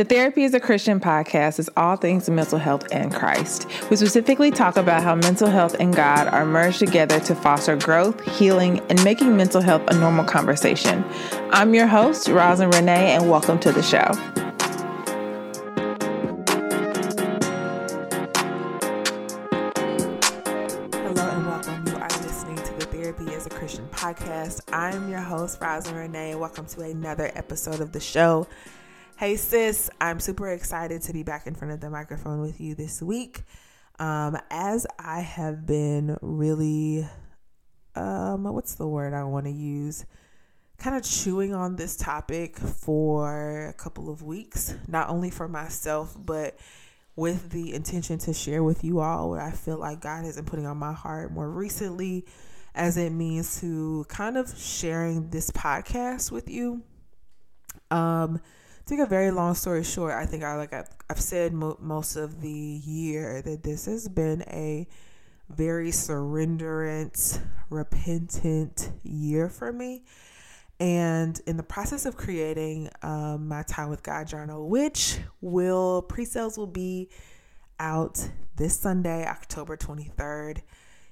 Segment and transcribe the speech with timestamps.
[0.00, 3.66] The Therapy is a Christian podcast is all things mental health and Christ.
[3.90, 8.18] We specifically talk about how mental health and God are merged together to foster growth,
[8.38, 11.04] healing, and making mental health a normal conversation.
[11.50, 14.06] I'm your host, Rosin Renee, and welcome to the show.
[20.96, 21.86] Hello and welcome.
[21.88, 24.62] You are listening to the Therapy as a Christian podcast.
[24.72, 26.36] I'm your host, Rosin Renee.
[26.36, 28.46] Welcome to another episode of the show.
[29.20, 32.74] Hey, sis, I'm super excited to be back in front of the microphone with you
[32.74, 33.42] this week.
[33.98, 37.06] Um, as I have been really,
[37.94, 40.06] um, what's the word I want to use?
[40.78, 46.16] Kind of chewing on this topic for a couple of weeks, not only for myself,
[46.18, 46.58] but
[47.14, 50.46] with the intention to share with you all what I feel like God has been
[50.46, 52.24] putting on my heart more recently,
[52.74, 56.84] as it means to kind of sharing this podcast with you.
[57.90, 58.40] Um,
[58.90, 61.78] to make a very long story short, I think I like I've, I've said mo-
[61.80, 64.88] most of the year that this has been a
[65.48, 67.40] very surrenderant,
[67.70, 70.02] repentant year for me.
[70.80, 76.24] And in the process of creating um, my Time with God journal, which will pre
[76.24, 77.10] sales will be
[77.78, 80.62] out this Sunday, October 23rd.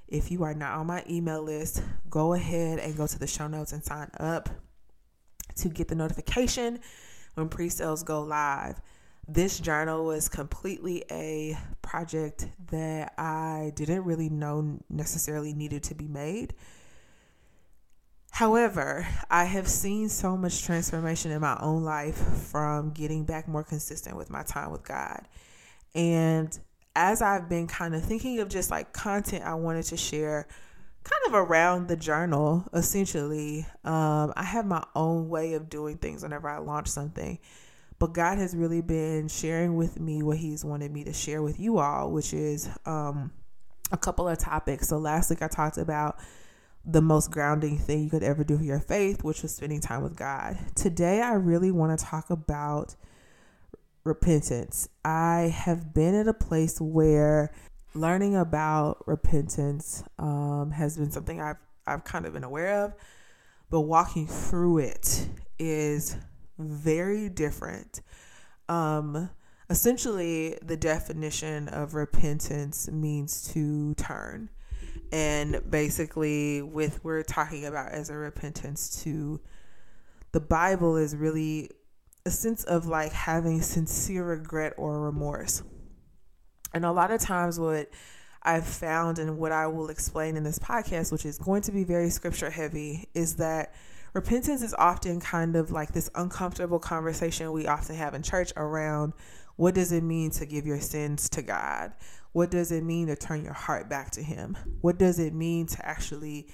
[0.08, 3.46] If you are not on my email list, go ahead and go to the show
[3.46, 4.48] notes and sign up
[5.56, 6.80] to get the notification
[7.38, 8.80] when pre sales go live.
[9.26, 16.08] This journal was completely a project that I didn't really know necessarily needed to be
[16.08, 16.54] made.
[18.30, 23.64] However, I have seen so much transformation in my own life from getting back more
[23.64, 25.26] consistent with my time with God.
[25.94, 26.56] And
[26.94, 30.46] as I've been kind of thinking of just like content I wanted to share,
[31.04, 36.22] kind of around the journal, essentially, um, I have my own way of doing things
[36.22, 37.38] whenever I launch something.
[37.98, 41.58] But God has really been sharing with me what He's wanted me to share with
[41.58, 43.32] you all, which is um,
[43.90, 44.88] a couple of topics.
[44.88, 46.18] So last week I talked about
[46.84, 50.02] the most grounding thing you could ever do for your faith, which was spending time
[50.02, 50.58] with God.
[50.74, 52.94] Today, I really want to talk about
[54.04, 54.88] repentance.
[55.04, 57.52] I have been at a place where
[58.00, 62.94] learning about repentance um, has been something I've I've kind of been aware of,
[63.70, 65.28] but walking through it
[65.58, 66.16] is
[66.58, 68.02] very different.
[68.68, 69.30] Um,
[69.70, 74.50] essentially, the definition of repentance means to turn
[75.12, 79.40] and basically with we're talking about as a repentance to
[80.32, 81.70] the bible is really
[82.26, 85.62] a sense of like having sincere regret or remorse
[86.74, 87.90] and a lot of times what
[88.42, 91.84] i've found and what i will explain in this podcast which is going to be
[91.84, 93.74] very scripture heavy is that
[94.14, 99.12] repentance is often kind of like this uncomfortable conversation we often have in church around
[99.56, 101.92] what does it mean to give your sins to god
[102.32, 104.56] what does it mean to turn your heart back to Him?
[104.80, 106.48] What does it mean to actually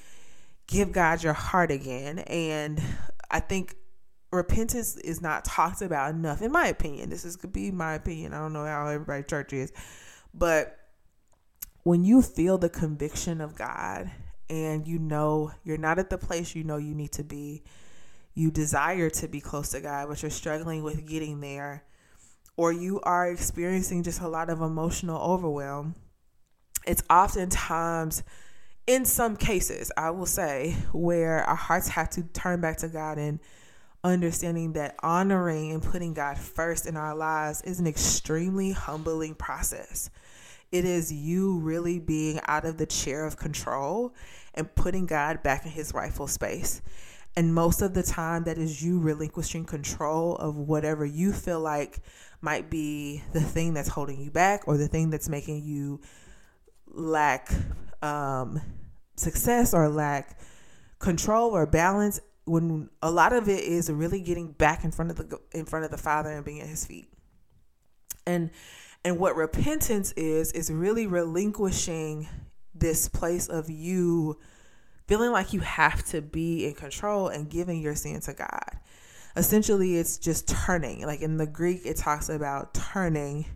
[0.66, 2.20] give God your heart again?
[2.20, 2.80] And
[3.30, 3.76] I think
[4.32, 7.10] repentance is not talked about enough, in my opinion.
[7.10, 8.32] This is could be my opinion.
[8.32, 9.72] I don't know how everybody church is,
[10.34, 10.78] but
[11.84, 14.10] when you feel the conviction of God
[14.50, 17.62] and you know you're not at the place you know you need to be,
[18.34, 21.84] you desire to be close to God, but you're struggling with getting there
[22.56, 25.94] or you are experiencing just a lot of emotional overwhelm,
[26.86, 28.22] it's oftentimes,
[28.86, 33.18] in some cases, I will say, where our hearts have to turn back to God
[33.18, 33.40] and
[34.04, 40.10] understanding that honoring and putting God first in our lives is an extremely humbling process.
[40.74, 44.12] It is you really being out of the chair of control
[44.54, 46.82] and putting God back in his rightful space.
[47.36, 52.00] And most of the time, that is you relinquishing control of whatever you feel like
[52.40, 56.00] might be the thing that's holding you back or the thing that's making you
[56.88, 57.52] lack
[58.02, 58.60] um,
[59.14, 60.40] success or lack
[60.98, 65.16] control or balance when a lot of it is really getting back in front of
[65.18, 67.08] the in front of the father and being at his feet
[68.26, 68.50] and
[69.04, 72.28] And what repentance is, is really relinquishing
[72.74, 74.38] this place of you
[75.06, 78.78] feeling like you have to be in control and giving your sin to God.
[79.36, 81.04] Essentially, it's just turning.
[81.04, 83.46] Like in the Greek, it talks about turning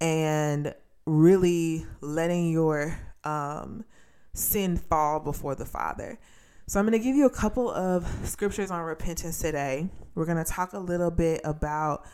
[0.00, 0.74] and
[1.06, 3.84] really letting your um,
[4.32, 6.18] sin fall before the Father.
[6.66, 9.88] So, I'm going to give you a couple of scriptures on repentance today.
[10.14, 12.06] We're going to talk a little bit about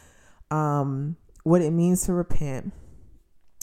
[0.51, 2.73] um, what it means to repent.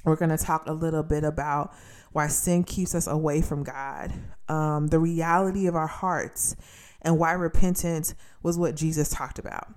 [0.05, 1.73] We're going to talk a little bit about
[2.11, 4.13] why sin keeps us away from God,
[4.47, 6.55] um, the reality of our hearts,
[7.01, 9.67] and why repentance was what Jesus talked about.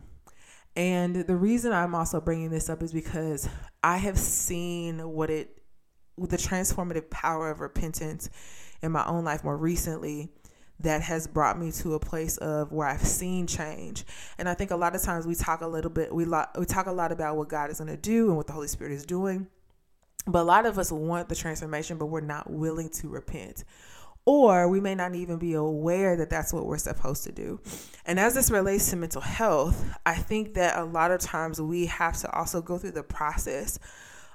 [0.76, 3.48] And the reason I'm also bringing this up is because
[3.82, 5.62] I have seen what it,
[6.18, 8.28] the transformative power of repentance
[8.82, 10.32] in my own life more recently
[10.80, 14.04] that has brought me to a place of where I've seen change.
[14.38, 16.66] And I think a lot of times we talk a little bit, we, lo- we
[16.66, 18.92] talk a lot about what God is going to do and what the Holy Spirit
[18.92, 19.46] is doing.
[20.26, 23.64] But a lot of us want the transformation, but we're not willing to repent.
[24.26, 27.60] Or we may not even be aware that that's what we're supposed to do.
[28.06, 31.86] And as this relates to mental health, I think that a lot of times we
[31.86, 33.78] have to also go through the process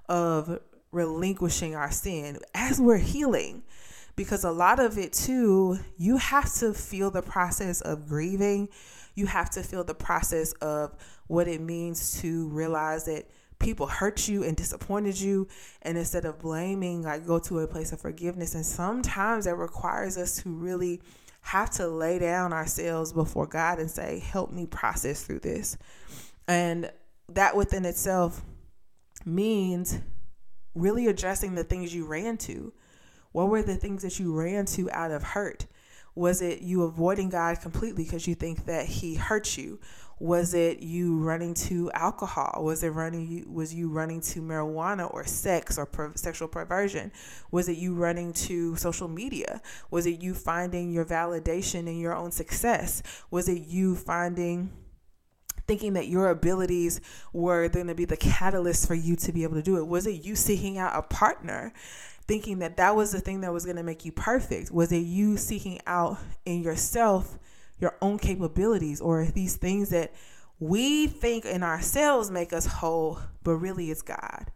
[0.08, 0.60] of
[0.92, 3.64] relinquishing our sin as we're healing.
[4.20, 8.68] Because a lot of it, too, you have to feel the process of grieving.
[9.16, 10.94] You have to feel the process of
[11.28, 13.30] what it means to realize that
[13.60, 15.48] people hurt you and disappointed you.
[15.84, 18.56] And instead of blaming like go to a place of forgiveness.
[18.56, 21.00] And sometimes that requires us to really
[21.40, 25.78] have to lay down ourselves before God and say help me process through this.
[26.46, 26.92] And
[27.30, 28.44] that within itself
[29.24, 29.98] means
[30.76, 32.74] really addressing the things you ran to
[33.32, 35.66] what were the things that you ran to out of hurt
[36.16, 39.80] was it you avoiding God completely because you think that he hurt you
[40.20, 42.62] was it you running to alcohol?
[42.64, 43.46] Was it running?
[43.52, 47.14] Was you running to marijuana or sex or per, sexual perversion?
[47.52, 49.62] Was it you running to social media?
[49.90, 53.02] Was it you finding your validation in your own success?
[53.32, 54.72] Was it you finding
[55.68, 57.00] thinking that your abilities
[57.32, 59.88] were going to be the catalyst for you to be able to do it?
[59.88, 61.72] Was it you seeking out a partner?
[62.30, 64.72] Thinking that that was the thing that was going to make you perfect?
[64.72, 67.40] Was it you seeking out in yourself
[67.80, 70.14] your own capabilities or these things that
[70.60, 74.52] we think in ourselves make us whole, but really it's God.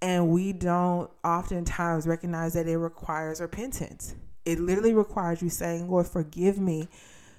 [0.00, 4.14] And we don't oftentimes recognize that it requires repentance.
[4.44, 6.88] It literally requires you saying, Lord, forgive me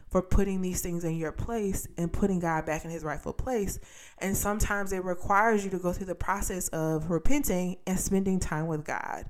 [0.10, 3.80] for putting these things in your place and putting God back in his rightful place.
[4.20, 8.68] And sometimes it requires you to go through the process of repenting and spending time
[8.68, 9.26] with God,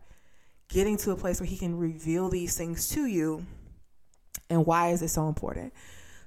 [0.70, 3.46] getting to a place where he can reveal these things to you
[4.50, 5.74] and why is it so important?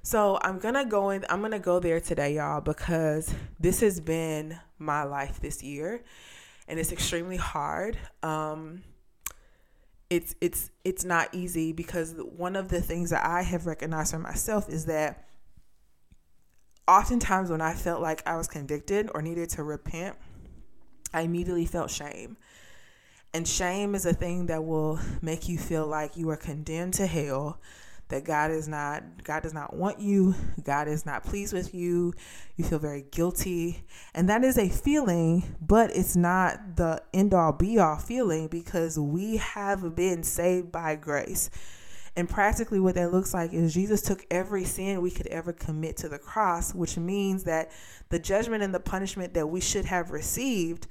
[0.01, 1.25] So I'm gonna go in.
[1.29, 6.03] I'm gonna go there today, y'all, because this has been my life this year,
[6.67, 7.97] and it's extremely hard.
[8.23, 8.83] Um,
[10.09, 14.19] it's it's it's not easy because one of the things that I have recognized for
[14.19, 15.27] myself is that
[16.87, 20.15] oftentimes when I felt like I was convicted or needed to repent,
[21.13, 22.37] I immediately felt shame.
[23.33, 27.05] And shame is a thing that will make you feel like you are condemned to
[27.05, 27.59] hell
[28.09, 32.13] that God is not God does not want you, God is not pleased with you.
[32.57, 33.83] You feel very guilty.
[34.13, 38.99] And that is a feeling, but it's not the end all be all feeling because
[38.99, 41.49] we have been saved by grace.
[42.15, 45.95] And practically, what that looks like is Jesus took every sin we could ever commit
[45.97, 47.71] to the cross, which means that
[48.09, 50.87] the judgment and the punishment that we should have received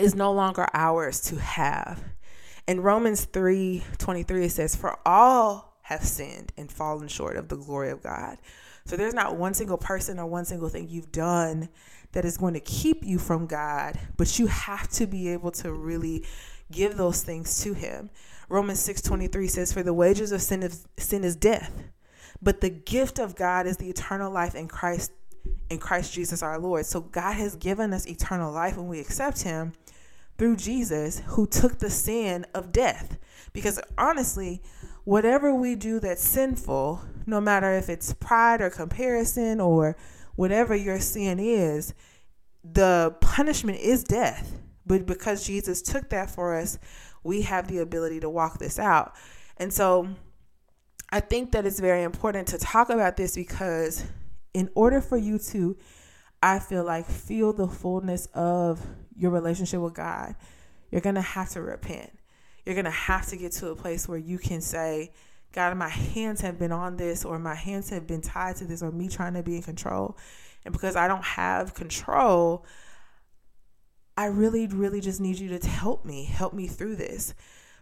[0.00, 2.02] is no longer ours to have.
[2.66, 7.56] In Romans 3 23, it says, For all have sinned and fallen short of the
[7.56, 8.38] glory of God.
[8.84, 11.68] So there's not one single person or one single thing you've done
[12.12, 15.72] that is going to keep you from God, but you have to be able to
[15.72, 16.24] really
[16.72, 18.10] give those things to him.
[18.48, 21.72] Romans 6:23 says for the wages of sin is sin is death,
[22.42, 25.12] but the gift of God is the eternal life in Christ
[25.68, 26.86] in Christ Jesus our Lord.
[26.86, 29.72] So God has given us eternal life when we accept him
[30.38, 33.18] through Jesus who took the sin of death.
[33.52, 34.62] Because honestly,
[35.04, 39.96] whatever we do that's sinful, no matter if it's pride or comparison or
[40.36, 41.94] whatever your sin is,
[42.64, 44.58] the punishment is death.
[44.86, 46.78] But because Jesus took that for us,
[47.22, 49.14] we have the ability to walk this out.
[49.56, 50.08] And so
[51.10, 54.04] I think that it's very important to talk about this because
[54.54, 55.76] in order for you to,
[56.42, 58.84] I feel like, feel the fullness of
[59.16, 60.34] your relationship with God,
[60.90, 62.10] you're going to have to repent
[62.64, 65.12] you're going to have to get to a place where you can say,
[65.52, 68.82] God, my hands have been on this, or my hands have been tied to this,
[68.82, 70.16] or me trying to be in control.
[70.64, 72.64] And because I don't have control,
[74.16, 77.34] I really, really just need you to help me, help me through this.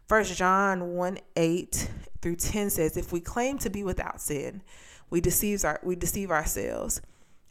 [0.07, 1.91] First John 1 8
[2.23, 4.63] through 10 says, If we claim to be without sin,
[5.11, 7.00] we deceive, our, we deceive ourselves,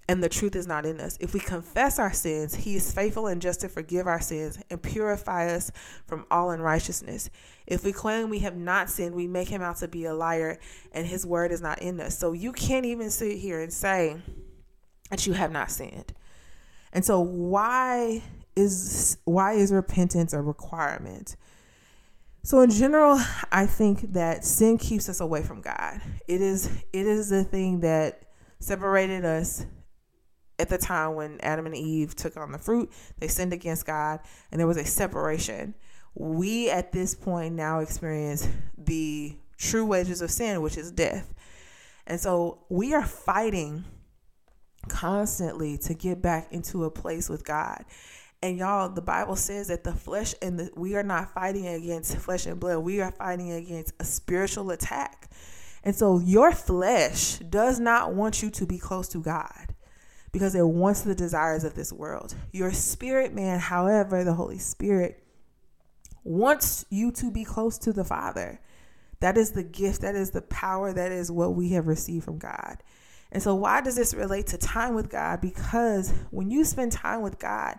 [0.09, 1.17] and the truth is not in us.
[1.19, 4.81] If we confess our sins, he is faithful and just to forgive our sins and
[4.81, 5.69] purify us
[6.05, 7.29] from all unrighteousness.
[7.65, 10.59] If we claim we have not sinned, we make him out to be a liar,
[10.93, 12.17] and his word is not in us.
[12.17, 14.15] So you can't even sit here and say
[15.09, 16.13] that you have not sinned.
[16.93, 18.23] And so why
[18.55, 21.35] is why is repentance a requirement?
[22.47, 23.19] So in general,
[23.51, 25.99] I think that sin keeps us away from God.
[26.29, 28.21] It is it is the thing that
[28.61, 29.65] separated us
[30.57, 32.89] at the time when Adam and Eve took on the fruit.
[33.19, 35.75] They sinned against God and there was a separation.
[36.15, 41.33] We at this point now experience the true wages of sin, which is death.
[42.05, 43.83] And so we are fighting
[44.87, 47.83] constantly to get back into a place with God.
[48.41, 52.15] And y'all, the Bible says that the flesh and the we are not fighting against
[52.17, 52.79] flesh and blood.
[52.79, 55.29] We are fighting against a spiritual attack.
[55.83, 59.73] And so your flesh does not want you to be close to God
[60.31, 62.35] because it wants the desires of this world.
[62.51, 65.23] Your spirit man, however, the Holy Spirit
[66.23, 68.59] wants you to be close to the Father.
[69.19, 72.37] That is the gift, that is the power, that is what we have received from
[72.37, 72.83] God.
[73.31, 75.41] And so, why does this relate to time with God?
[75.41, 77.77] Because when you spend time with God,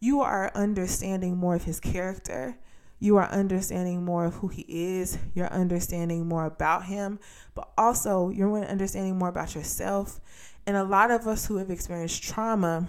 [0.00, 2.56] you are understanding more of his character.
[2.98, 5.18] You are understanding more of who he is.
[5.34, 7.18] You're understanding more about him,
[7.54, 10.20] but also you're understanding more about yourself.
[10.66, 12.88] And a lot of us who have experienced trauma,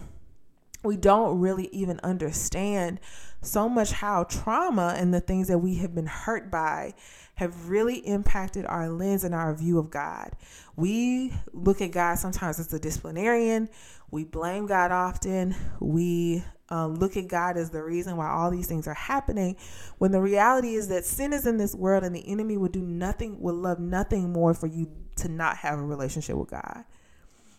[0.84, 3.00] we don't really even understand
[3.42, 6.94] so much how trauma and the things that we have been hurt by
[7.36, 10.32] have really impacted our lens and our view of God.
[10.76, 13.70] We look at God sometimes as a disciplinarian.
[14.12, 15.56] We blame God often.
[15.80, 19.58] We um, look at God as the reason why all these things are happening,
[19.98, 22.82] when the reality is that sin is in this world and the enemy would do
[22.82, 26.86] nothing, would love nothing more for you to not have a relationship with God.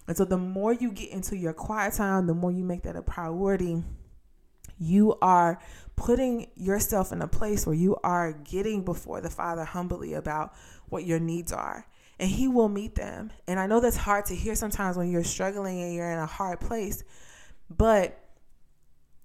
[0.08, 2.96] And so the more you get into your quiet time, the more you make that
[2.96, 3.82] a priority,
[4.82, 5.60] you are
[5.96, 10.52] putting yourself in a place where you are getting before the Father humbly about
[10.88, 11.86] what your needs are.
[12.18, 13.30] And He will meet them.
[13.46, 16.26] And I know that's hard to hear sometimes when you're struggling and you're in a
[16.26, 17.04] hard place,
[17.70, 18.18] but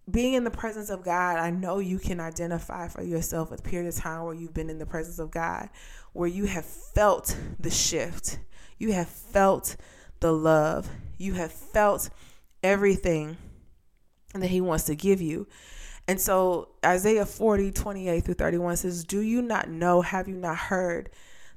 [0.10, 3.90] being in the presence of God, I know you can identify for yourself a period
[3.90, 5.70] of time where you've been in the presence of God,
[6.14, 8.40] where you have felt the shift,
[8.78, 9.76] you have felt
[10.22, 12.10] the love, you have felt
[12.64, 13.38] everything
[14.34, 15.48] that He wants to give you.
[16.08, 20.02] And so Isaiah 40, 28 through 31 says, Do you not know?
[20.02, 21.10] Have you not heard?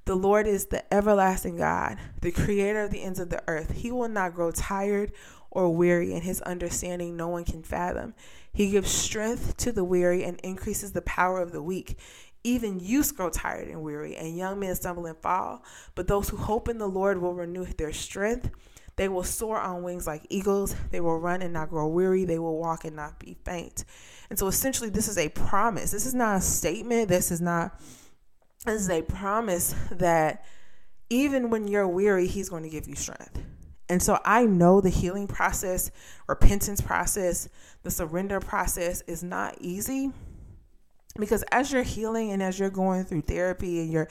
[0.06, 3.70] The Lord is the everlasting God, the creator of the ends of the earth.
[3.70, 5.12] He will not grow tired
[5.50, 8.14] or weary, and his understanding no one can fathom.
[8.52, 11.98] He gives strength to the weary and increases the power of the weak.
[12.42, 15.62] Even youths grow tired and weary, and young men stumble and fall.
[15.94, 18.50] But those who hope in the Lord will renew their strength.
[19.00, 20.76] They will soar on wings like eagles.
[20.90, 22.26] They will run and not grow weary.
[22.26, 23.86] They will walk and not be faint.
[24.28, 25.90] And so essentially, this is a promise.
[25.90, 27.08] This is not a statement.
[27.08, 27.80] This is not,
[28.66, 30.44] this is a promise that
[31.08, 33.42] even when you're weary, He's going to give you strength.
[33.88, 35.90] And so I know the healing process,
[36.28, 37.48] repentance process,
[37.82, 40.12] the surrender process is not easy
[41.18, 44.10] because as you're healing and as you're going through therapy and you're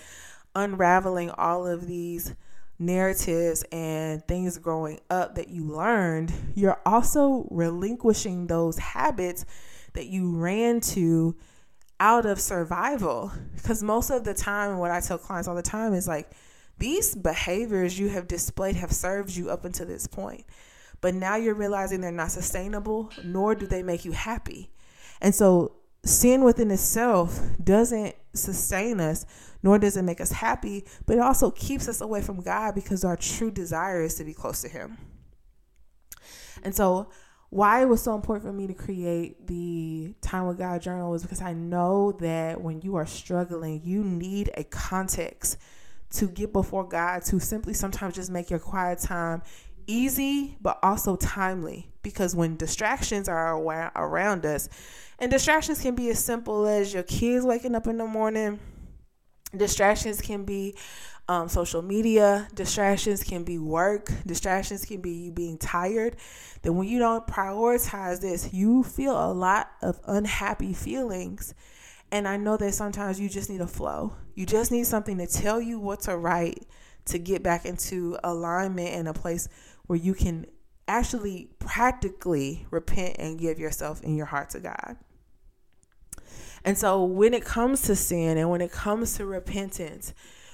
[0.56, 2.34] unraveling all of these
[2.80, 9.46] narratives and things growing up that you learned, you're also relinquishing those habits
[9.94, 11.36] that you ran to
[12.00, 13.32] out of survival.
[13.56, 16.32] Because most of the time, what I tell clients all the time is like,
[16.78, 20.46] these behaviors you have displayed have served you up until this point.
[21.02, 24.70] But now you're realizing they're not sustainable, nor do they make you happy.
[25.22, 25.74] And so
[26.06, 29.26] sin within itself doesn't sustain us,
[29.64, 33.04] nor does it make us happy, but it also keeps us away from God because
[33.04, 34.98] our true desire is to be close to Him.
[36.64, 37.10] And so,
[37.50, 41.24] why it was so important for me to create the Time with God journal was
[41.24, 45.58] because I know that when you are struggling, you need a context
[46.12, 49.42] to get before God to simply sometimes just make your quiet time
[49.88, 53.58] easy but also timely because when distractions are
[53.96, 54.70] around us
[55.20, 58.60] and distractions can be as simple as your kids waking up in the morning.
[59.56, 60.76] Distractions can be
[61.28, 62.48] um, social media.
[62.56, 64.12] Distractions can be work.
[64.26, 66.16] Distractions can be you being tired.
[66.62, 71.54] Then when you don't prioritize this you feel a lot of unhappy feelings.
[72.12, 74.16] And I know that sometimes you just need a flow.
[74.34, 76.66] You just need something to tell you what to write
[77.06, 79.48] to get back into alignment and a place
[79.86, 80.46] where you can
[80.88, 84.98] actually practically repent and give yourself and your heart to God.
[86.70, 90.14] And so when it comes to sin and when it comes to repentance,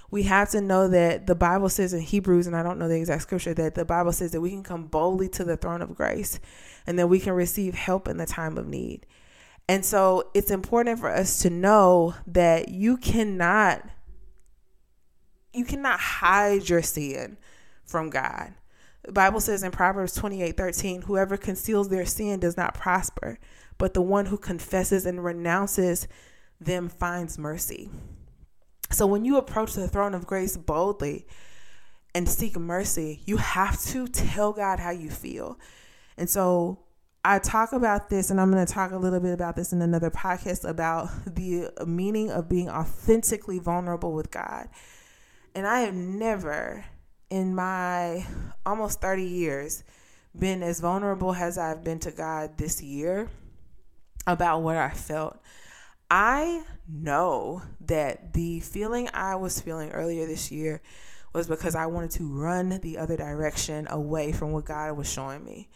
[0.09, 2.95] we have to know that the Bible says in Hebrews, and I don't know the
[2.95, 5.93] exact scripture, that the Bible says that we can come boldly to the throne of
[5.93, 6.39] grace
[6.87, 9.05] and that we can receive help in the time of need.
[9.67, 13.83] And so it's important for us to know that you cannot
[15.53, 17.35] you cannot hide your sin
[17.83, 18.53] from God.
[19.03, 23.37] The Bible says in Proverbs 28 13, whoever conceals their sin does not prosper,
[23.77, 26.07] but the one who confesses and renounces
[26.59, 27.89] them finds mercy.
[28.91, 31.25] So when you approach the throne of grace boldly
[32.13, 35.59] and seek mercy, you have to tell God how you feel.
[36.17, 36.79] And so
[37.23, 39.81] I talk about this, and I'm going to talk a little bit about this in
[39.81, 44.69] another podcast about the meaning of being authentically vulnerable with God.
[45.55, 46.85] And I have never,
[47.29, 48.25] in my
[48.65, 49.83] almost 30 years,
[50.37, 53.29] been as vulnerable as I've been to God this year
[54.27, 55.37] about what I felt.
[56.09, 60.81] I know that the feeling I was feeling earlier this year
[61.33, 65.43] was because I wanted to run the other direction away from what God was showing
[65.43, 65.69] me.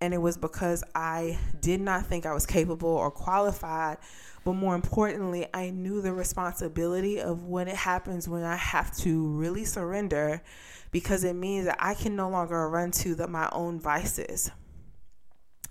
[0.00, 3.98] And it was because I did not think I was capable or qualified.
[4.44, 9.26] But more importantly, I knew the responsibility of when it happens when I have to
[9.28, 10.42] really surrender
[10.90, 14.50] because it means that I can no longer run to the, my own vices.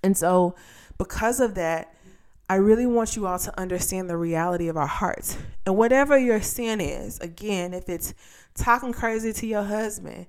[0.04, 0.56] And so,
[0.98, 1.94] because of that,
[2.52, 5.38] I really want you all to understand the reality of our hearts.
[5.68, 8.16] And whatever your sin is, again, if it's
[8.56, 10.26] talking crazy to your husband,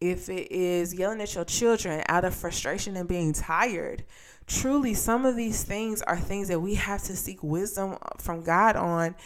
[0.00, 4.04] if it is yelling at your children out of frustration and being tired,
[4.46, 8.76] truly some of these things are things that we have to seek wisdom from God
[8.76, 9.16] on.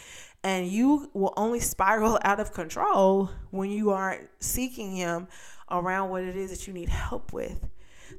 [0.43, 5.27] And you will only spiral out of control when you aren't seeking Him
[5.69, 7.63] around what it is that you need help with.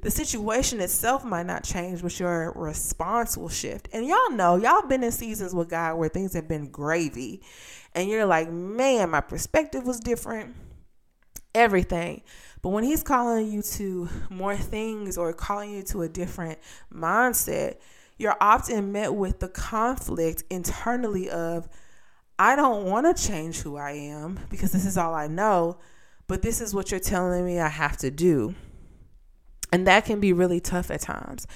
[0.01, 3.87] The situation itself might not change, but your response will shift.
[3.93, 7.41] And y'all know, y'all been in seasons with God where things have been gravy.
[7.93, 10.55] And you're like, man, my perspective was different
[11.53, 12.21] everything.
[12.61, 16.59] But when he's calling you to more things or calling you to a different
[16.93, 17.77] mindset,
[18.17, 21.67] you're often met with the conflict internally of,
[22.37, 25.77] I don't want to change who I am because this is all I know,
[26.27, 28.55] but this is what you're telling me I have to do.
[29.71, 31.47] And that can be really tough at times.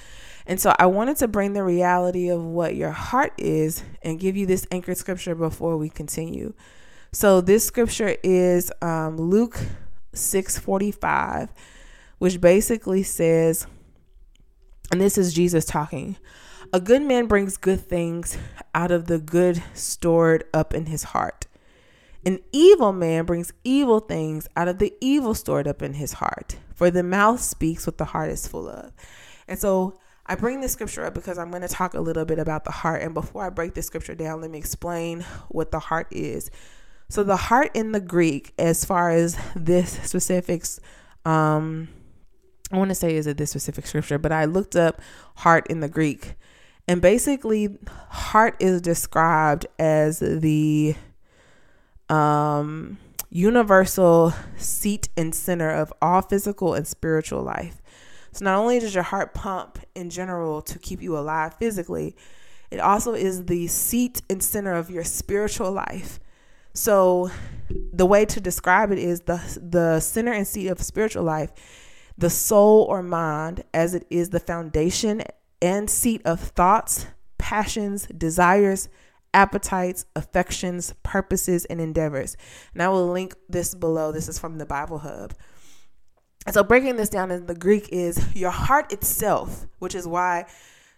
[0.46, 4.36] And so I wanted to bring the reality of what your heart is and give
[4.36, 6.54] you this anchored scripture before we continue.
[7.12, 9.58] So this scripture is um, Luke
[10.14, 11.52] 645,
[12.18, 13.66] which basically says,
[14.92, 16.16] and this is Jesus talking.
[16.72, 18.38] A good man brings good things
[18.74, 21.46] out of the good stored up in his heart.
[22.24, 26.56] An evil man brings evil things out of the evil stored up in his heart.
[26.76, 28.92] For the mouth speaks what the heart is full of.
[29.48, 32.38] And so I bring this scripture up because I'm going to talk a little bit
[32.38, 33.02] about the heart.
[33.02, 36.50] And before I break this scripture down, let me explain what the heart is.
[37.08, 40.78] So the heart in the Greek, as far as this specifics,
[41.24, 41.88] um,
[42.70, 45.00] I want to say is it this specific scripture, but I looked up
[45.36, 46.34] heart in the Greek,
[46.88, 47.78] and basically,
[48.10, 50.94] heart is described as the
[52.08, 52.98] um,
[53.30, 57.82] universal seat and center of all physical and spiritual life.
[58.32, 62.16] So not only does your heart pump in general to keep you alive physically,
[62.70, 66.20] it also is the seat and center of your spiritual life.
[66.74, 67.30] So
[67.92, 71.50] the way to describe it is the the center and seat of spiritual life,
[72.18, 75.22] the soul or mind as it is the foundation
[75.62, 77.06] and seat of thoughts,
[77.38, 78.88] passions, desires,
[79.36, 82.38] appetites, affections, purposes, and endeavors.
[82.72, 84.10] And I will link this below.
[84.10, 85.34] This is from the Bible Hub.
[86.50, 90.46] So breaking this down in the Greek is your heart itself, which is why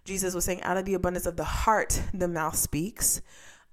[0.04, 3.20] Jesus was saying, out of the abundance of the heart, the mouth speaks.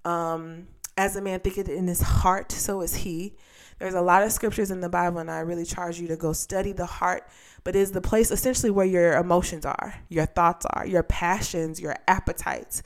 [0.04, 3.36] Um, as a man thinketh in his heart, so is he.
[3.78, 6.34] There's a lot of scriptures in the Bible, and I really charge you to go
[6.34, 7.28] study the heart,
[7.63, 11.95] but is the place essentially where your emotions are, your thoughts are, your passions, your
[12.08, 12.82] appetites.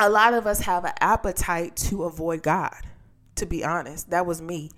[0.00, 2.86] A lot of us have an appetite to avoid God,
[3.34, 4.10] to be honest.
[4.10, 4.70] That was me.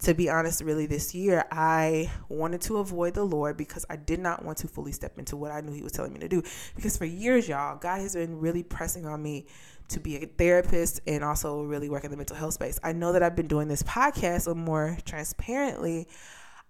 [0.00, 4.20] To be honest, really, this year, I wanted to avoid the Lord because I did
[4.20, 6.42] not want to fully step into what I knew He was telling me to do.
[6.76, 9.46] Because for years, y'all, God has been really pressing on me
[9.88, 12.78] to be a therapist and also really work in the mental health space.
[12.82, 16.06] I know that I've been doing this podcast so more transparently.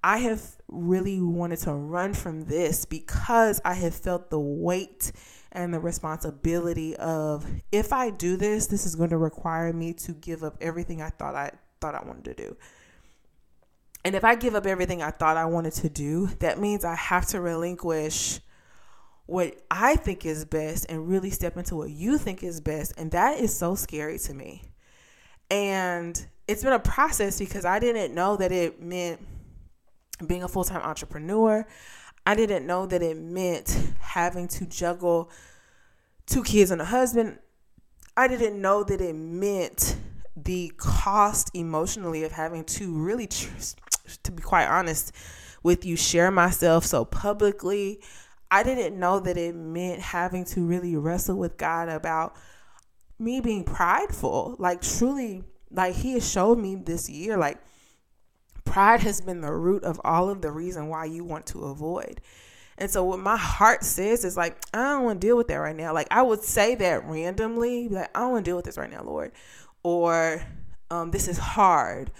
[0.02, 5.10] I have really wanted to run from this because I have felt the weight
[5.52, 10.12] and the responsibility of if I do this, this is going to require me to
[10.12, 12.56] give up everything I thought I thought I wanted to do.
[14.04, 16.94] And if I give up everything I thought I wanted to do, that means I
[16.94, 18.40] have to relinquish
[19.26, 22.94] what I think is best and really step into what you think is best.
[22.96, 24.62] And that is so scary to me.
[25.50, 29.20] And it's been a process because I didn't know that it meant
[30.26, 31.66] being a full time entrepreneur.
[32.28, 35.30] I didn't know that it meant having to juggle
[36.26, 37.38] two kids and a husband.
[38.18, 39.96] I didn't know that it meant
[40.36, 45.10] the cost emotionally of having to really, to be quite honest
[45.62, 48.02] with you, share myself so publicly.
[48.50, 52.36] I didn't know that it meant having to really wrestle with God about
[53.18, 54.54] me being prideful.
[54.58, 57.56] Like, truly, like, He has showed me this year, like,
[58.68, 62.20] pride has been the root of all of the reason why you want to avoid.
[62.78, 65.56] And so what my heart says is like, I don't want to deal with that
[65.56, 65.92] right now.
[65.92, 68.90] Like I would say that randomly, like, I don't want to deal with this right
[68.90, 69.32] now, Lord.
[69.82, 70.42] Or
[70.90, 72.12] um, this is hard.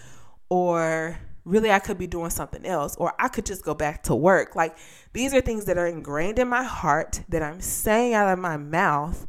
[0.49, 2.97] Or really I could be doing something else.
[2.97, 4.57] Or I could just go back to work.
[4.57, 4.77] Like
[5.13, 8.57] these are things that are ingrained in my heart that I'm saying out of my
[8.57, 9.27] mouth.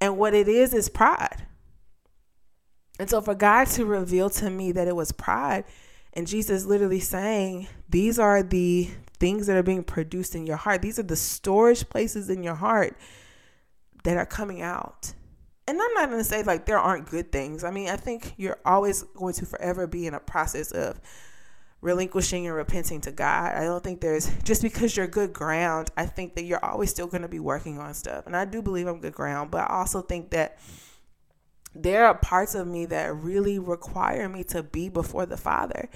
[0.00, 1.46] And what it is is pride.
[2.98, 5.64] And so for God to reveal to me that it was pride,
[6.18, 10.82] and Jesus literally saying, These are the things that are being produced in your heart.
[10.82, 12.96] These are the storage places in your heart
[14.02, 15.14] that are coming out.
[15.68, 17.62] And I'm not going to say like there aren't good things.
[17.62, 21.00] I mean, I think you're always going to forever be in a process of
[21.82, 23.54] relinquishing and repenting to God.
[23.54, 27.06] I don't think there's just because you're good ground, I think that you're always still
[27.06, 28.26] going to be working on stuff.
[28.26, 30.58] And I do believe I'm good ground, but I also think that
[31.82, 35.88] there are parts of me that really require me to be before the Father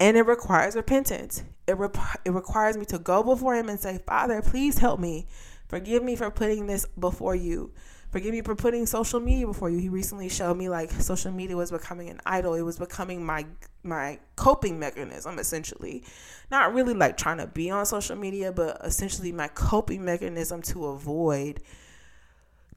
[0.00, 1.44] and it requires repentance.
[1.66, 5.26] It, rep- it requires me to go before Him and say, Father, please help me.
[5.68, 7.72] Forgive me for putting this before you.
[8.10, 9.78] Forgive me for putting social media before you.
[9.78, 12.54] He recently showed me like social media was becoming an idol.
[12.54, 13.44] It was becoming my
[13.82, 16.04] my coping mechanism essentially.
[16.48, 20.86] Not really like trying to be on social media, but essentially my coping mechanism to
[20.86, 21.60] avoid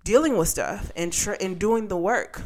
[0.08, 2.42] dealing with stuff and tr- and doing the work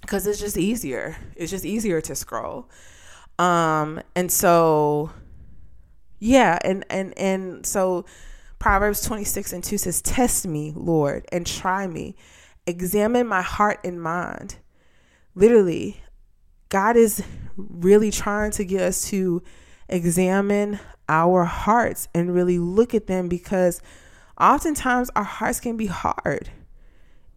[0.00, 1.16] because it's just easier.
[1.36, 2.68] It's just easier to scroll.
[3.38, 5.12] Um, and so,
[6.18, 8.04] yeah, and and and so
[8.58, 12.16] Proverbs 26 and 2 says, Test me, Lord, and try me.
[12.66, 14.56] Examine my heart and mind.
[15.36, 16.02] Literally,
[16.68, 17.22] God is
[17.56, 19.40] really trying to get us to
[19.88, 23.80] examine our hearts and really look at them because
[24.40, 26.50] oftentimes our hearts can be hard.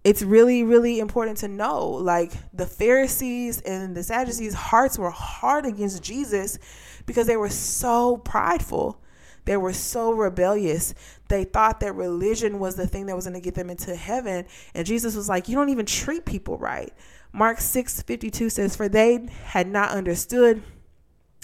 [0.03, 5.65] It's really really important to know like the pharisees and the sadducees hearts were hard
[5.65, 6.57] against jesus
[7.05, 9.01] because they were so prideful.
[9.45, 10.93] They were so rebellious.
[11.27, 14.45] They thought that religion was the thing that was going to get them into heaven.
[14.73, 16.93] And jesus was like you don't even treat people right.
[17.33, 20.63] Mark 6 52 says for they had not understood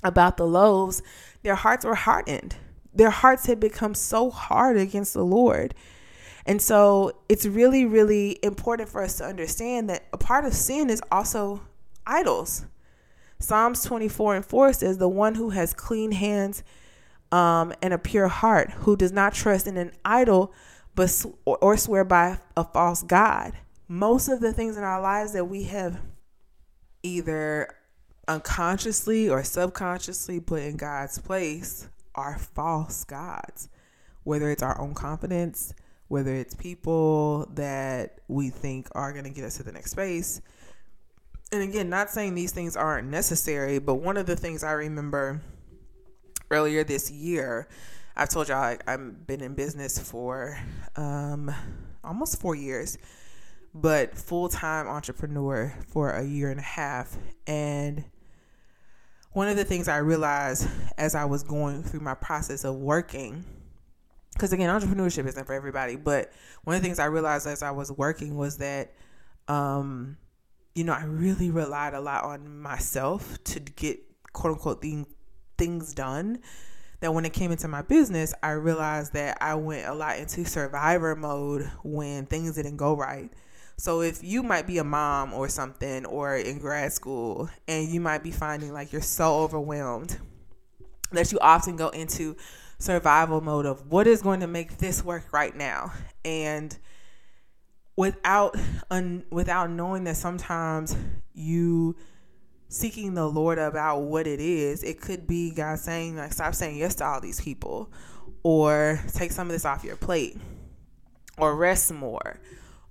[0.04, 1.02] about the loaves.
[1.44, 2.56] Their hearts were hardened
[2.96, 5.76] their hearts had become so hard against the lord
[6.46, 10.90] and so it's really, really important for us to understand that a part of sin
[10.90, 11.62] is also
[12.06, 12.66] idols.
[13.40, 16.64] Psalms 24 and 4 says, The one who has clean hands
[17.32, 20.54] um, and a pure heart, who does not trust in an idol
[20.94, 23.54] but or swear by a false God.
[23.88, 26.00] Most of the things in our lives that we have
[27.04, 27.76] either
[28.28, 33.69] unconsciously or subconsciously put in God's place are false gods,
[34.23, 35.73] whether it's our own confidence,
[36.08, 40.41] whether it's people that we think are going to get us to the next space.
[41.51, 45.41] And again, not saying these things aren't necessary, but one of the things I remember
[46.51, 47.67] earlier this year,
[48.15, 50.60] I've told y'all I've been in business for
[50.95, 51.54] um,
[52.04, 52.97] almost four years,
[53.73, 57.17] but full time entrepreneur for a year and a half.
[57.45, 58.06] And
[59.36, 60.65] one of the things I realized
[60.98, 63.43] as I was going through my process of working
[64.32, 65.98] because again, entrepreneurship isn't for everybody.
[65.98, 66.32] But
[66.63, 68.93] one of the things I realized as I was working was that,
[69.48, 70.17] um,
[70.74, 74.00] you know, I really relied a lot on myself to get
[74.34, 75.06] quote unquote the,
[75.58, 76.39] things done.
[77.02, 80.45] That when it came into my business, I realized that I went a lot into
[80.45, 83.32] survivor mode when things didn't go right.
[83.78, 88.00] So if you might be a mom or something or in grad school and you
[88.00, 90.18] might be finding like you're so overwhelmed
[91.12, 92.36] that you often go into
[92.78, 95.92] survival mode of what is going to make this work right now?
[96.24, 96.78] And
[97.96, 98.56] without
[98.92, 100.96] un, without knowing that sometimes
[101.34, 101.96] you
[102.68, 106.76] seeking the lord about what it is it could be god saying like stop saying
[106.76, 107.90] yes to all these people
[108.44, 110.36] or take some of this off your plate
[111.38, 112.40] or rest more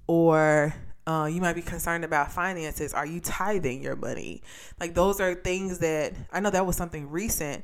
[0.07, 0.75] or
[1.07, 2.95] Uh, you might be concerned about finances.
[2.95, 4.41] Are you tithing your money?
[4.81, 7.63] Like those are things that I know that was something recent.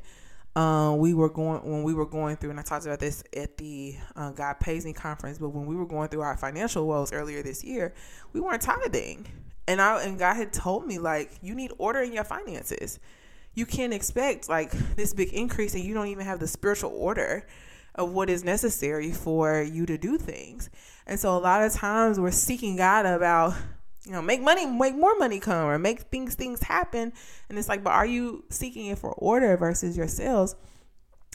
[0.55, 3.57] Uh, we were going when we were going through, and I talked about this at
[3.57, 5.38] the uh, God Pays Me conference.
[5.38, 7.94] But when we were going through our financial woes earlier this year,
[8.35, 9.26] we weren't tithing,
[9.66, 12.98] and I and God had told me like you need order in your finances.
[13.55, 17.46] You can't expect like this big increase, and you don't even have the spiritual order
[17.94, 20.70] of what is necessary for you to do things.
[21.07, 23.55] And so a lot of times we're seeking God about
[24.07, 27.12] you know, make money, make more money come or make things things happen.
[27.48, 30.57] And it's like, but are you seeking it for order versus yourselves?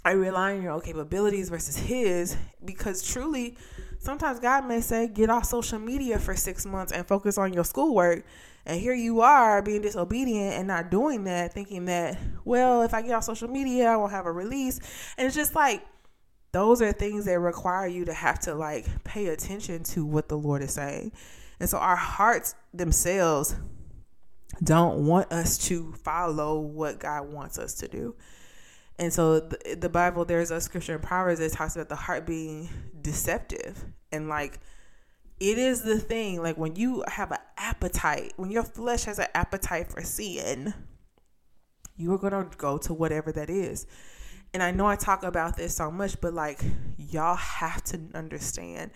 [0.04, 2.36] Are you relying on your own capabilities versus his?
[2.64, 3.58] Because truly,
[4.00, 7.64] sometimes God may say, get off social media for six months and focus on your
[7.64, 8.26] schoolwork.
[8.68, 13.04] And here you are being disobedient and not doing that, thinking that, well, if I
[13.04, 14.80] get off social media, I will have a release.
[15.18, 15.86] And it's just like,
[16.56, 20.38] those are things that require you to have to like pay attention to what the
[20.38, 21.12] Lord is saying.
[21.60, 23.58] And so our hearts themselves
[24.64, 28.16] don't want us to follow what God wants us to do.
[28.98, 32.26] And so the, the Bible, there's a scripture in Proverbs that talks about the heart
[32.26, 32.70] being
[33.02, 33.84] deceptive.
[34.14, 34.62] And like,
[35.42, 39.28] it is the thing, like when you have an appetite, when your flesh has an
[39.36, 40.74] appetite for sin,
[41.98, 43.86] you are going to go to whatever that is.
[44.56, 46.62] And I know I talk about this so much, but like,
[46.98, 48.92] y'all have to understand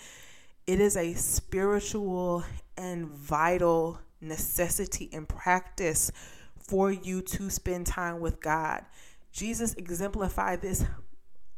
[0.65, 2.45] it is a spiritual
[2.77, 6.13] and vital necessity and practice
[6.57, 8.85] for you to spend time with God.
[9.33, 10.85] Jesus exemplified this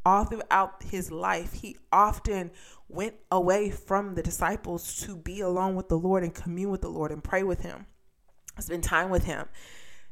[0.04, 1.54] all throughout his life.
[1.54, 2.50] He often
[2.90, 6.90] went away from the disciples to be alone with the Lord and commune with the
[6.90, 7.86] Lord and pray with him,
[8.58, 9.46] spend time with him.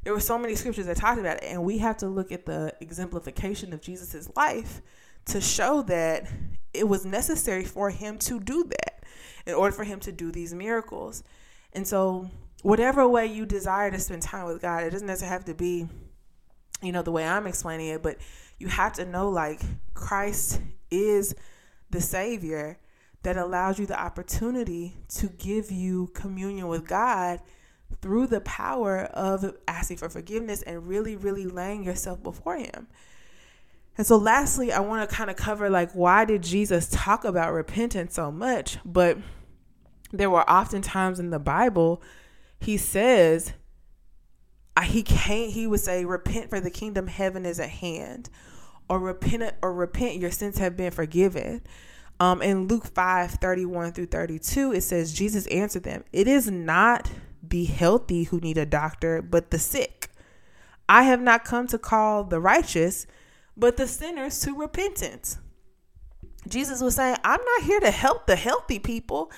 [0.02, 2.46] There were so many scriptures that talked about it, and we have to look at
[2.46, 4.80] the exemplification of Jesus's life
[5.26, 6.26] to show that
[6.72, 9.04] it was necessary for him to do that
[9.46, 11.22] in order for him to do these miracles.
[11.72, 12.30] And so,
[12.62, 15.86] whatever way you desire to spend time with God, it doesn't necessarily have to be,
[16.82, 18.16] you know, the way I'm explaining it, but
[18.58, 19.60] you have to know like
[19.94, 20.60] Christ
[20.90, 21.34] is
[21.90, 22.78] the Savior
[23.22, 27.40] that allows you the opportunity to give you communion with God
[28.00, 32.88] through the power of asking for forgiveness and really, really laying yourself before Him.
[33.98, 37.52] And so lastly, I want to kind of cover like why did Jesus talk about
[37.52, 38.78] repentance so much?
[38.84, 39.18] But
[40.12, 42.02] there were often times in the Bible
[42.58, 43.52] he says
[44.82, 48.30] he can't he would say repent for the kingdom heaven is at hand
[48.88, 51.62] or repent or repent your sins have been forgiven.
[52.18, 57.10] Um, in Luke 5 31 through 32, it says, Jesus answered them, It is not
[57.42, 60.08] the healthy who need a doctor, but the sick.
[60.88, 63.06] I have not come to call the righteous,
[63.56, 65.38] but the sinners to repentance.
[66.48, 69.30] Jesus was saying, I'm not here to help the healthy people.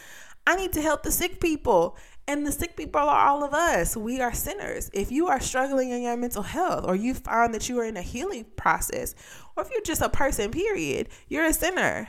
[0.46, 1.96] I need to help the sick people.
[2.28, 3.96] And the sick people are all of us.
[3.96, 4.90] We are sinners.
[4.92, 7.96] If you are struggling in your mental health, or you find that you are in
[7.96, 9.14] a healing process,
[9.56, 12.08] or if you're just a person, period, you're a sinner.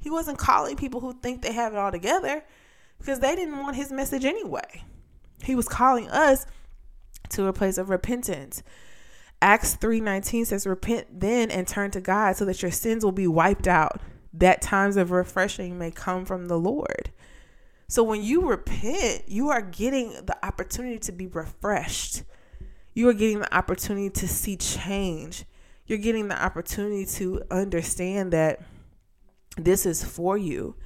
[0.00, 2.42] He wasn't calling people who think they have it all together
[2.98, 4.84] because they didn't want his message anyway.
[5.42, 6.46] He was calling us
[7.30, 8.62] to a place of repentance.
[9.42, 13.26] Acts 3:19 says repent then and turn to God so that your sins will be
[13.26, 14.00] wiped out
[14.32, 17.10] that times of refreshing may come from the Lord.
[17.88, 22.22] So when you repent, you are getting the opportunity to be refreshed.
[22.94, 25.44] You are getting the opportunity to see change.
[25.86, 28.60] You're getting the opportunity to understand that
[29.56, 30.76] this is for you.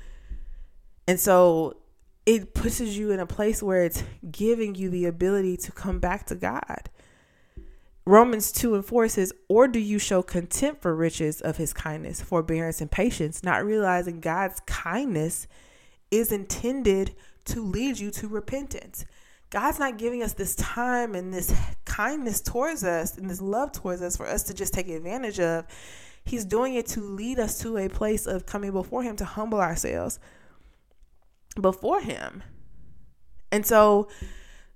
[1.07, 1.77] And so
[2.28, 6.26] it pushes you in a place where it's giving you the ability to come back
[6.26, 6.90] to God.
[8.04, 12.20] Romans 2 and 4 says, Or do you show contempt for riches of his kindness,
[12.20, 15.46] forbearance, and patience, not realizing God's kindness
[16.10, 17.14] is intended
[17.46, 19.06] to lead you to repentance?
[19.48, 21.50] God's not giving us this time and this
[21.86, 25.64] kindness towards us and this love towards us for us to just take advantage of.
[26.26, 29.62] He's doing it to lead us to a place of coming before Him to humble
[29.62, 30.18] ourselves
[31.61, 32.42] before Him.
[33.51, 34.09] And so,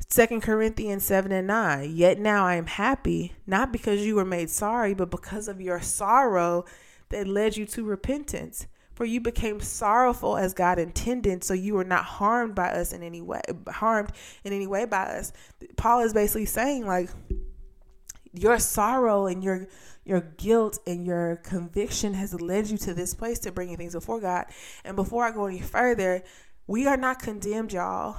[0.09, 1.91] Second Corinthians 7 and 9.
[1.95, 5.81] Yet now I am happy, not because you were made sorry, but because of your
[5.81, 6.65] sorrow
[7.11, 8.67] that led you to repentance.
[8.95, 13.03] For you became sorrowful as God intended, so you were not harmed by us in
[13.03, 14.13] any way, harmed
[14.45, 15.33] in any way by us.
[15.77, 17.09] Paul is basically saying, like,
[18.35, 19.67] your sorrow and your
[20.05, 24.21] your guilt and your conviction has led you to this place to bringing things before
[24.21, 24.47] God.
[24.85, 26.25] And before I go any further,
[26.67, 28.17] we are not condemned, y'all.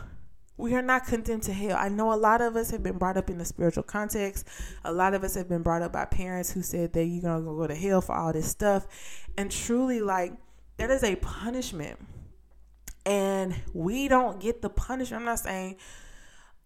[0.56, 1.78] We are not condemned to hell.
[1.78, 4.48] I know a lot of us have been brought up in the spiritual context.
[4.84, 7.44] A lot of us have been brought up by parents who said that you're going
[7.44, 8.86] to go to hell for all this stuff.
[9.36, 10.34] And truly, like,
[10.78, 12.00] that is a punishment.
[13.06, 15.22] And we don't get the punishment.
[15.22, 15.78] I'm not saying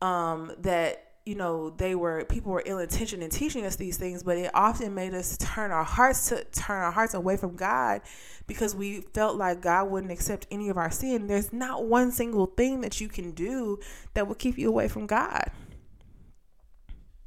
[0.01, 4.23] um, that you know they were people were ill intentioned in teaching us these things
[4.23, 8.01] but it often made us turn our hearts to turn our hearts away from god
[8.47, 11.27] because we felt like god wouldn't accept any of our sin.
[11.27, 13.79] There's not one single thing that you can do
[14.13, 15.51] that will keep you away from god.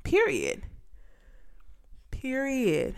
[0.03, 0.63] Period.
[2.11, 2.97] Period.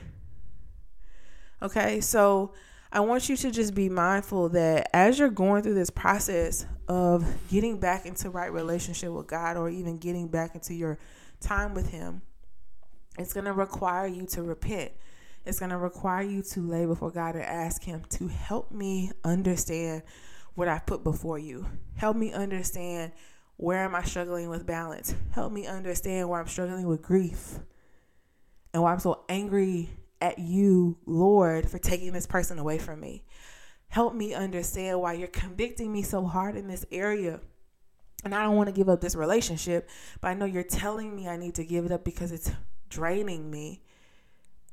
[1.61, 2.55] Okay so
[2.95, 7.25] I want you to just be mindful that as you're going through this process of
[7.49, 10.99] getting back into right relationship with God or even getting back into your
[11.41, 12.21] time with Him,
[13.19, 14.93] it's going to require you to repent.
[15.47, 19.11] It's going to require you to lay before God and ask Him to help me
[19.25, 20.03] understand
[20.55, 21.67] what I've put before you.
[21.97, 23.13] Help me understand
[23.57, 25.15] where am I struggling with balance.
[25.31, 27.59] Help me understand where I'm struggling with grief
[28.75, 29.89] and why I'm so angry
[30.23, 33.25] at you, Lord, for taking this person away from me.
[33.89, 37.41] Help me understand why you're convicting me so hard in this area.
[38.25, 41.27] And I don't want to give up this relationship, but I know you're telling me
[41.27, 42.53] I need to give it up because it's
[42.89, 43.83] draining me.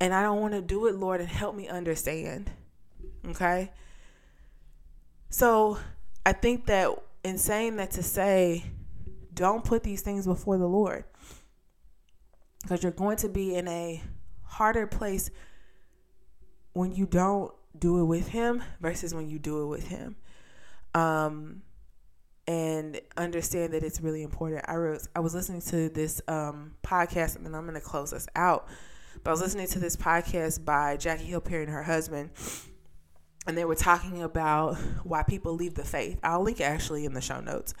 [0.00, 2.48] And I don't want to do it, Lord, and help me understand.
[3.28, 3.72] Okay?
[5.30, 5.78] So
[6.24, 6.90] I think that
[7.24, 8.64] in saying that to say,
[9.34, 11.04] don't put these things before the Lord
[12.62, 14.00] because you're going to be in a
[14.50, 15.30] harder place
[16.72, 20.16] when you don't do it with him versus when you do it with him.
[20.94, 21.62] Um,
[22.46, 24.64] and understand that it's really important.
[24.66, 28.12] I was I was listening to this um, podcast, and then I'm going to close
[28.12, 28.66] us out.
[29.22, 32.30] But I was listening to this podcast by Jackie Hill Perry and her husband,
[33.46, 36.18] and they were talking about why people leave the faith.
[36.24, 37.74] I'll link actually in the show notes.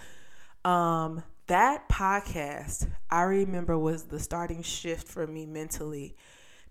[0.64, 6.14] Um, that podcast I remember was the starting shift for me mentally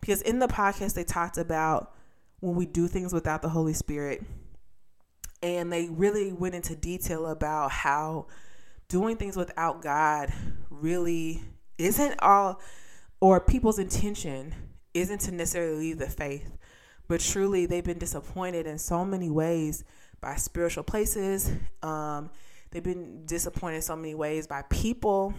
[0.02, 1.94] because in the podcast, they talked about
[2.40, 4.24] when we do things without the Holy Spirit.
[5.42, 8.28] And they really went into detail about how
[8.88, 10.34] doing things without God
[10.70, 11.42] really
[11.78, 12.60] isn't all,
[13.22, 14.54] or people's intention
[14.94, 16.58] isn't to necessarily leave the faith,
[17.08, 19.84] but truly they've been disappointed in so many ways
[20.20, 21.52] by spiritual places.
[21.82, 22.30] Um,
[22.72, 25.34] they've been disappointed in so many ways by people.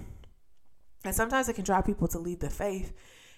[1.05, 2.93] And sometimes it can drive people to leave the faith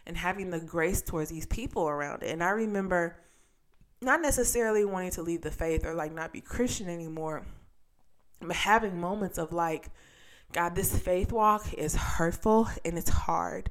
[0.06, 2.30] and having the grace towards these people around it.
[2.30, 3.16] And I remember
[4.00, 7.44] not necessarily wanting to leave the faith or like not be Christian anymore,
[8.40, 9.90] but having moments of like,
[10.52, 13.70] God, this faith walk is hurtful and it's hard.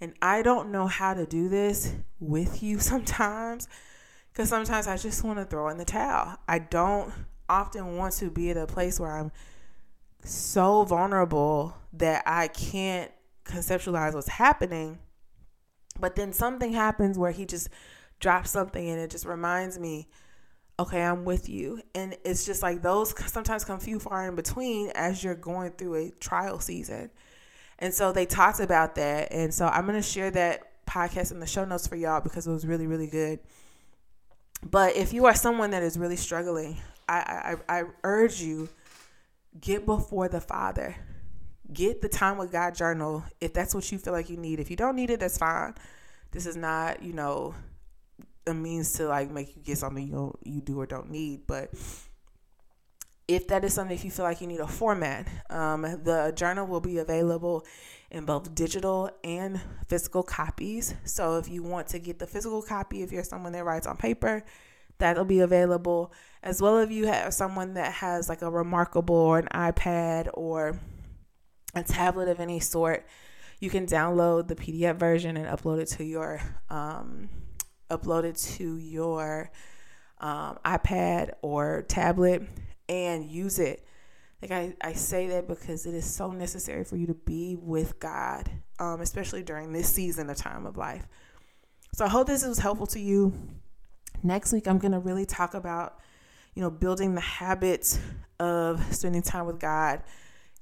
[0.00, 3.68] And I don't know how to do this with you sometimes
[4.32, 6.36] because sometimes I just want to throw in the towel.
[6.48, 7.12] I don't
[7.48, 9.32] often want to be at a place where I'm
[10.24, 13.10] so vulnerable that I can't
[13.44, 14.98] conceptualize what's happening
[16.00, 17.68] but then something happens where he just
[18.20, 20.08] drops something and it just reminds me,
[20.80, 21.80] okay, I'm with you.
[21.94, 25.94] And it's just like those sometimes come few far in between as you're going through
[25.96, 27.10] a trial season.
[27.78, 29.32] And so they talked about that.
[29.32, 32.46] And so I'm going to share that podcast in the show notes for y'all because
[32.46, 33.40] it was really, really good.
[34.62, 38.68] But if you are someone that is really struggling, I, I, I urge you
[39.60, 40.96] get before the Father
[41.72, 44.60] get the time with God journal if that's what you feel like you need.
[44.60, 45.74] If you don't need it, that's fine.
[46.30, 47.54] This is not, you know,
[48.46, 51.46] a means to like make you get something you don't, you do or don't need,
[51.46, 51.70] but
[53.28, 56.66] if that is something if you feel like you need a format, um, the journal
[56.66, 57.64] will be available
[58.10, 60.94] in both digital and physical copies.
[61.04, 63.98] So if you want to get the physical copy, if you're someone that writes on
[63.98, 64.44] paper,
[64.96, 66.12] that'll be available.
[66.42, 70.80] As well if you have someone that has like a remarkable or an iPad or
[71.78, 73.06] a tablet of any sort,
[73.60, 77.28] you can download the PDF version and upload it to your um,
[77.90, 79.50] upload it to your
[80.20, 82.42] um, iPad or tablet
[82.88, 83.84] and use it.
[84.42, 87.98] Like I, I say that because it is so necessary for you to be with
[87.98, 91.06] God, um, especially during this season of time of life.
[91.94, 93.32] So I hope this was helpful to you.
[94.22, 95.98] Next week, I'm going to really talk about,
[96.54, 97.98] you know, building the habits
[98.38, 100.02] of spending time with God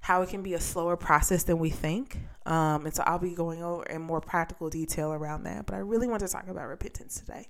[0.07, 2.17] how it can be a slower process than we think.
[2.47, 5.67] Um, and so I'll be going over in more practical detail around that.
[5.67, 7.49] But I really want to talk about repentance today.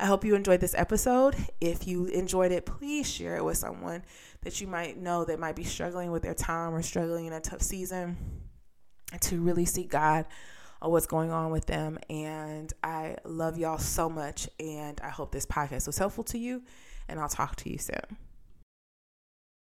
[0.00, 1.36] I hope you enjoyed this episode.
[1.60, 4.02] If you enjoyed it, please share it with someone
[4.42, 7.40] that you might know that might be struggling with their time or struggling in a
[7.40, 8.16] tough season
[9.20, 10.26] to really seek God
[10.82, 12.00] on what's going on with them.
[12.10, 14.48] And I love y'all so much.
[14.58, 16.64] And I hope this podcast was helpful to you.
[17.06, 18.25] And I'll talk to you soon.